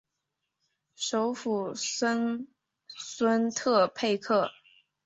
[0.95, 2.47] 首府森
[2.87, 4.49] 孙特佩克。